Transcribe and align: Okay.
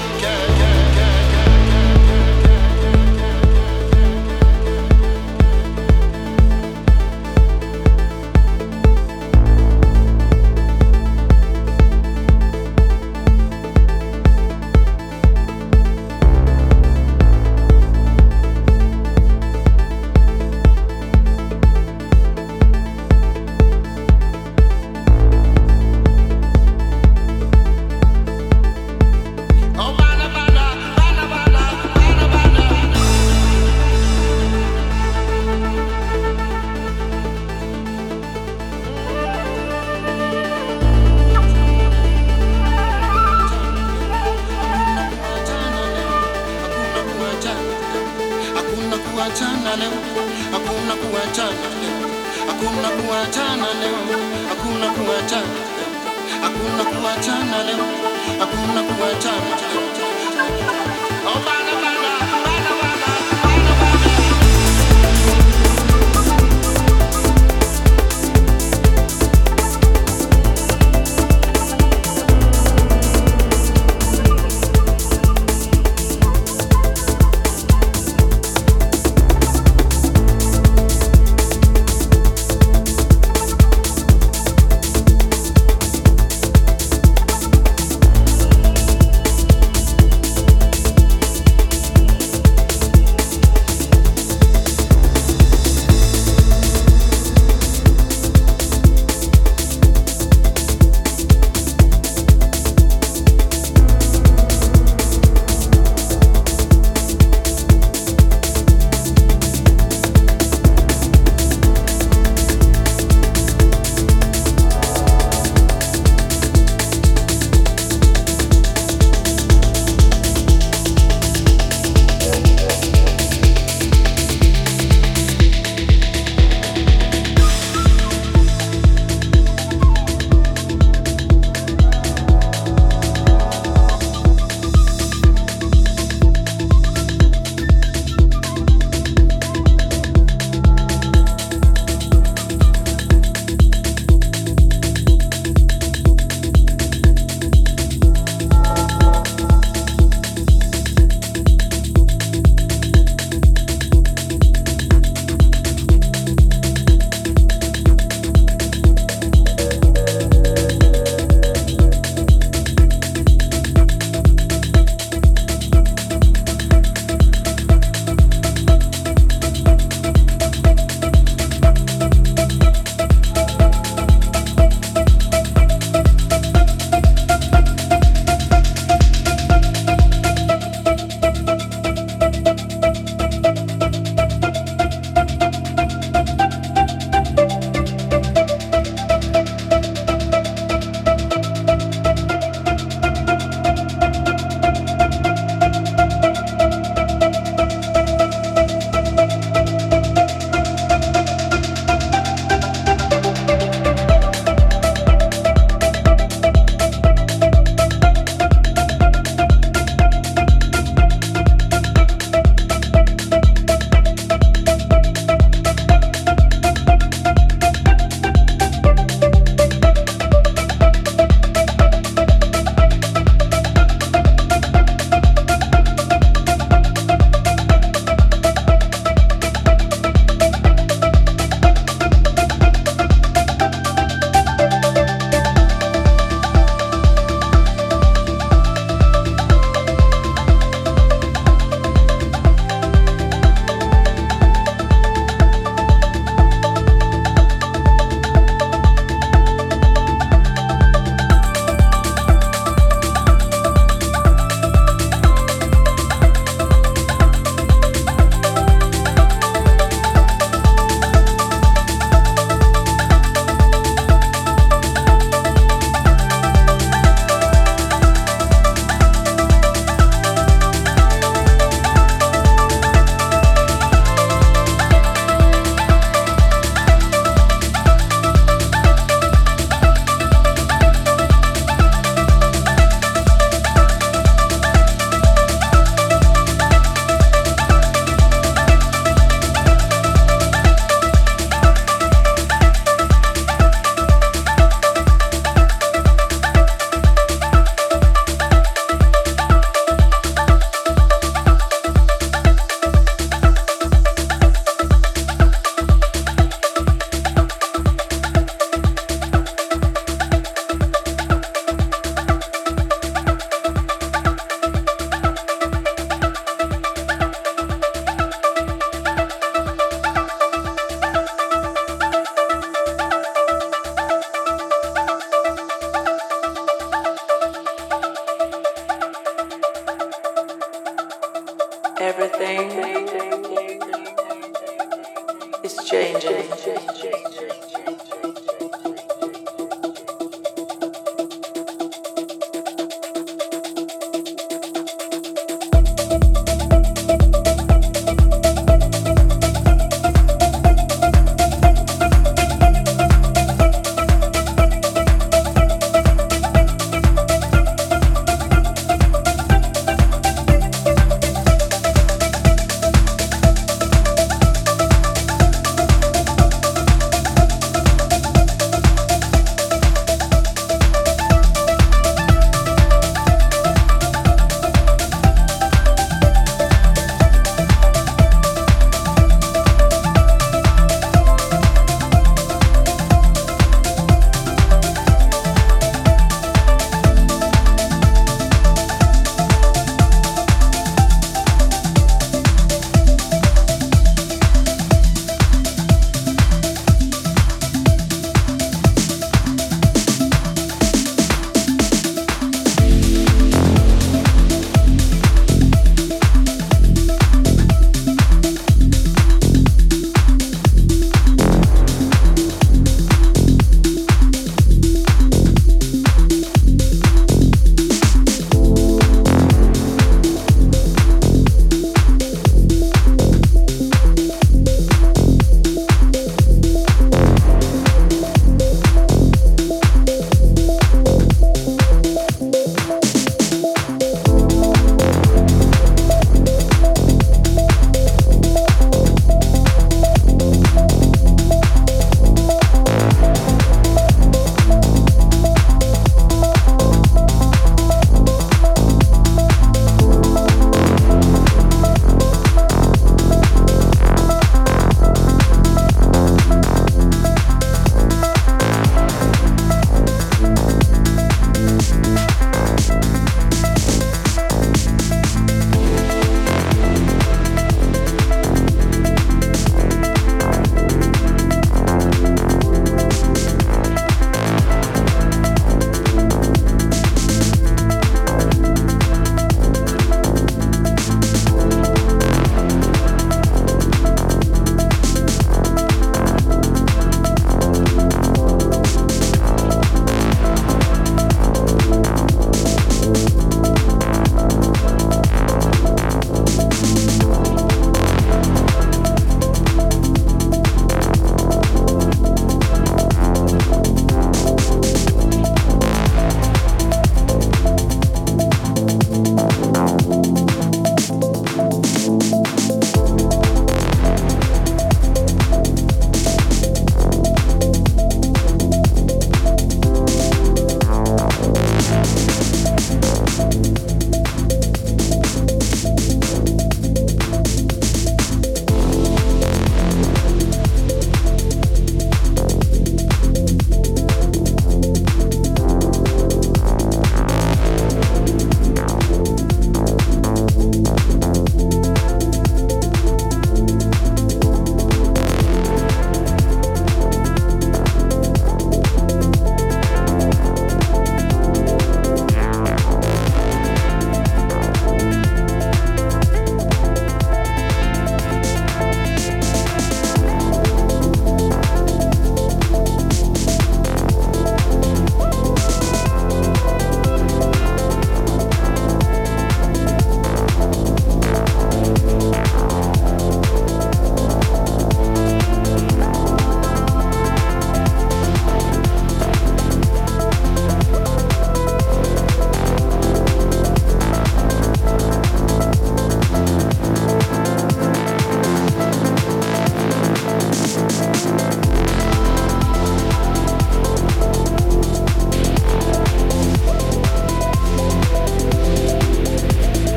Okay. 0.00 0.37